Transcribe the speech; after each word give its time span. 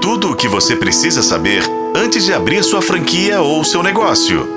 Tudo 0.00 0.30
o 0.30 0.34
que 0.34 0.48
você 0.48 0.74
precisa 0.74 1.22
saber 1.22 1.62
antes 1.94 2.24
de 2.24 2.32
abrir 2.32 2.64
sua 2.64 2.80
franquia 2.80 3.42
ou 3.42 3.62
seu 3.62 3.82
negócio. 3.82 4.48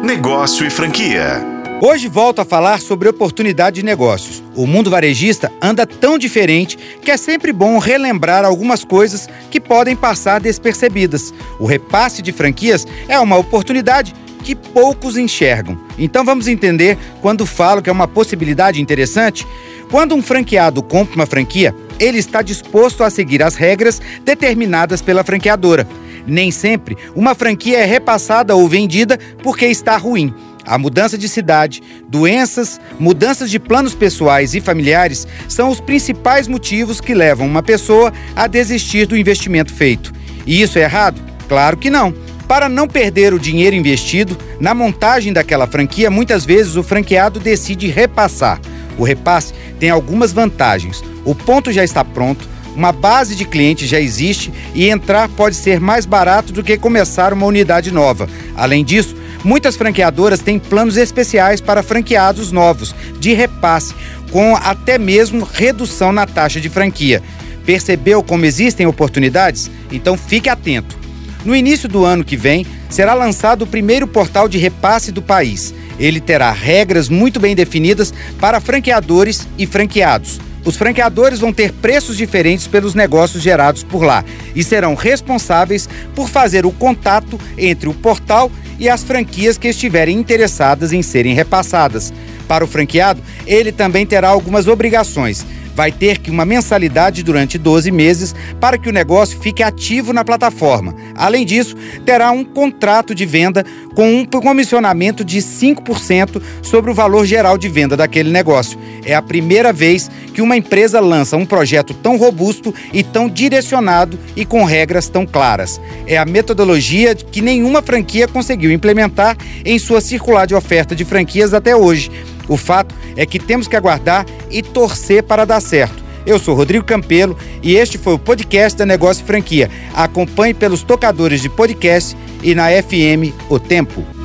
Negócio 0.00 0.64
e 0.64 0.70
franquia. 0.70 1.44
Hoje 1.82 2.06
volto 2.06 2.38
a 2.38 2.44
falar 2.44 2.80
sobre 2.80 3.08
oportunidade 3.08 3.80
de 3.80 3.82
negócios. 3.84 4.40
O 4.54 4.64
mundo 4.64 4.90
varejista 4.90 5.50
anda 5.60 5.84
tão 5.84 6.16
diferente 6.16 6.78
que 7.02 7.10
é 7.10 7.16
sempre 7.16 7.52
bom 7.52 7.78
relembrar 7.78 8.44
algumas 8.44 8.84
coisas 8.84 9.28
que 9.50 9.60
podem 9.60 9.96
passar 9.96 10.40
despercebidas. 10.40 11.34
O 11.58 11.66
repasse 11.66 12.22
de 12.22 12.30
franquias 12.30 12.86
é 13.08 13.18
uma 13.18 13.36
oportunidade 13.36 14.14
que 14.44 14.54
poucos 14.54 15.16
enxergam. 15.16 15.76
Então 15.98 16.24
vamos 16.24 16.46
entender 16.46 16.96
quando 17.20 17.44
falo 17.44 17.82
que 17.82 17.90
é 17.90 17.92
uma 17.92 18.06
possibilidade 18.06 18.80
interessante. 18.80 19.44
Quando 19.90 20.14
um 20.14 20.22
franqueado 20.22 20.82
compra 20.82 21.16
uma 21.16 21.26
franquia, 21.26 21.74
ele 22.02 22.18
está 22.18 22.42
disposto 22.42 23.04
a 23.04 23.10
seguir 23.10 23.42
as 23.42 23.54
regras 23.54 24.00
determinadas 24.24 25.00
pela 25.00 25.22
franqueadora. 25.22 25.86
Nem 26.26 26.50
sempre 26.50 26.96
uma 27.14 27.34
franquia 27.34 27.78
é 27.78 27.84
repassada 27.84 28.54
ou 28.54 28.68
vendida 28.68 29.18
porque 29.42 29.66
está 29.66 29.96
ruim. 29.96 30.34
A 30.64 30.78
mudança 30.78 31.18
de 31.18 31.28
cidade, 31.28 31.82
doenças, 32.08 32.80
mudanças 32.98 33.50
de 33.50 33.58
planos 33.58 33.94
pessoais 33.94 34.54
e 34.54 34.60
familiares 34.60 35.26
são 35.48 35.68
os 35.68 35.80
principais 35.80 36.46
motivos 36.46 37.00
que 37.00 37.14
levam 37.14 37.46
uma 37.46 37.62
pessoa 37.62 38.12
a 38.34 38.46
desistir 38.46 39.06
do 39.06 39.16
investimento 39.16 39.72
feito. 39.72 40.12
E 40.46 40.62
isso 40.62 40.78
é 40.78 40.82
errado? 40.82 41.20
Claro 41.48 41.76
que 41.76 41.90
não. 41.90 42.14
Para 42.46 42.68
não 42.68 42.86
perder 42.86 43.34
o 43.34 43.40
dinheiro 43.40 43.74
investido, 43.74 44.36
na 44.60 44.74
montagem 44.74 45.32
daquela 45.32 45.66
franquia, 45.66 46.10
muitas 46.10 46.44
vezes 46.44 46.76
o 46.76 46.82
franqueado 46.82 47.40
decide 47.40 47.88
repassar. 47.88 48.60
O 48.98 49.04
repasse 49.04 49.54
tem 49.82 49.90
algumas 49.90 50.32
vantagens. 50.32 51.02
O 51.24 51.34
ponto 51.34 51.72
já 51.72 51.82
está 51.82 52.04
pronto, 52.04 52.48
uma 52.76 52.92
base 52.92 53.34
de 53.34 53.44
clientes 53.44 53.88
já 53.88 53.98
existe 53.98 54.52
e 54.76 54.88
entrar 54.88 55.28
pode 55.28 55.56
ser 55.56 55.80
mais 55.80 56.06
barato 56.06 56.52
do 56.52 56.62
que 56.62 56.78
começar 56.78 57.32
uma 57.32 57.46
unidade 57.46 57.90
nova. 57.90 58.28
Além 58.54 58.84
disso, 58.84 59.16
Muitas 59.44 59.74
franqueadoras 59.74 60.38
têm 60.38 60.56
planos 60.56 60.96
especiais 60.96 61.60
para 61.60 61.82
franqueados 61.82 62.52
novos, 62.52 62.94
de 63.18 63.34
repasse, 63.34 63.92
com 64.30 64.54
até 64.54 64.96
mesmo 64.98 65.42
redução 65.42 66.12
na 66.12 66.26
taxa 66.26 66.60
de 66.60 66.68
franquia. 66.68 67.20
Percebeu 67.66 68.22
como 68.22 68.44
existem 68.44 68.86
oportunidades? 68.86 69.68
Então 69.90 70.16
fique 70.16 70.48
atento. 70.48 70.96
No 71.44 71.56
início 71.56 71.88
do 71.88 72.04
ano 72.04 72.22
que 72.22 72.36
vem, 72.36 72.64
será 72.92 73.14
lançado 73.14 73.62
o 73.62 73.66
primeiro 73.66 74.06
portal 74.06 74.46
de 74.46 74.58
repasse 74.58 75.10
do 75.10 75.22
país. 75.22 75.74
Ele 75.98 76.20
terá 76.20 76.52
regras 76.52 77.08
muito 77.08 77.40
bem 77.40 77.54
definidas 77.54 78.12
para 78.38 78.60
franqueadores 78.60 79.48
e 79.56 79.66
franqueados. 79.66 80.38
Os 80.64 80.76
franqueadores 80.76 81.40
vão 81.40 81.52
ter 81.52 81.72
preços 81.72 82.16
diferentes 82.16 82.66
pelos 82.66 82.94
negócios 82.94 83.42
gerados 83.42 83.82
por 83.82 84.04
lá 84.04 84.24
e 84.54 84.62
serão 84.62 84.94
responsáveis 84.94 85.88
por 86.14 86.28
fazer 86.28 86.66
o 86.66 86.70
contato 86.70 87.40
entre 87.56 87.88
o 87.88 87.94
portal 87.94 88.50
e 88.78 88.88
as 88.88 89.02
franquias 89.02 89.58
que 89.58 89.68
estiverem 89.68 90.18
interessadas 90.18 90.92
em 90.92 91.02
serem 91.02 91.34
repassadas. 91.34 92.12
Para 92.46 92.64
o 92.64 92.68
franqueado, 92.68 93.22
ele 93.46 93.72
também 93.72 94.04
terá 94.04 94.28
algumas 94.28 94.68
obrigações 94.68 95.44
vai 95.74 95.90
ter 95.90 96.18
que 96.18 96.30
uma 96.30 96.44
mensalidade 96.44 97.22
durante 97.22 97.58
12 97.58 97.90
meses 97.90 98.34
para 98.60 98.78
que 98.78 98.88
o 98.88 98.92
negócio 98.92 99.38
fique 99.40 99.62
ativo 99.62 100.12
na 100.12 100.24
plataforma. 100.24 100.94
Além 101.14 101.44
disso, 101.44 101.76
terá 102.04 102.30
um 102.30 102.44
contrato 102.44 103.14
de 103.14 103.24
venda 103.26 103.64
com 103.94 104.20
um 104.20 104.24
comissionamento 104.24 105.24
de 105.24 105.38
5% 105.38 106.42
sobre 106.62 106.90
o 106.90 106.94
valor 106.94 107.26
geral 107.26 107.58
de 107.58 107.68
venda 107.68 107.96
daquele 107.96 108.30
negócio. 108.30 108.78
É 109.04 109.14
a 109.14 109.22
primeira 109.22 109.72
vez 109.72 110.10
que 110.32 110.40
uma 110.40 110.56
empresa 110.56 111.00
lança 111.00 111.36
um 111.36 111.44
projeto 111.44 111.92
tão 111.94 112.16
robusto 112.16 112.74
e 112.92 113.02
tão 113.02 113.28
direcionado 113.28 114.18
e 114.34 114.44
com 114.44 114.64
regras 114.64 115.08
tão 115.08 115.26
claras. 115.26 115.80
É 116.06 116.16
a 116.16 116.24
metodologia 116.24 117.14
que 117.14 117.42
nenhuma 117.42 117.82
franquia 117.82 118.26
conseguiu 118.26 118.72
implementar 118.72 119.36
em 119.64 119.78
sua 119.78 120.00
circular 120.00 120.46
de 120.46 120.54
oferta 120.54 120.94
de 120.94 121.04
franquias 121.04 121.52
até 121.52 121.76
hoje. 121.76 122.10
O 122.52 122.56
fato 122.58 122.94
é 123.16 123.24
que 123.24 123.38
temos 123.38 123.66
que 123.66 123.74
aguardar 123.74 124.26
e 124.50 124.62
torcer 124.62 125.22
para 125.22 125.46
dar 125.46 125.58
certo. 125.62 126.04
Eu 126.26 126.38
sou 126.38 126.54
Rodrigo 126.54 126.84
Campelo 126.84 127.34
e 127.62 127.76
este 127.76 127.96
foi 127.96 128.12
o 128.12 128.18
podcast 128.18 128.78
da 128.78 128.84
Negócio 128.84 129.24
Franquia. 129.24 129.70
Acompanhe 129.94 130.52
pelos 130.52 130.82
tocadores 130.82 131.40
de 131.40 131.48
podcast 131.48 132.14
e 132.42 132.54
na 132.54 132.66
FM 132.66 133.32
O 133.48 133.58
Tempo. 133.58 134.21